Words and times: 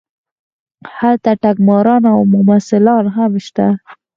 هلته 0.97 1.31
ټګماران 1.41 2.03
او 2.13 2.19
ممثلان 2.33 3.03
هم 3.15 3.31
شته. 3.45 3.67